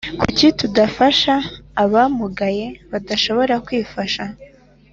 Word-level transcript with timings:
Kuki 0.19 0.47
tudafasha 0.59 1.35
aba 1.83 2.03
mugaye 2.17 2.65
badashoboye 2.91 3.55
kw’ 3.65 3.69
ifasha 3.81 4.25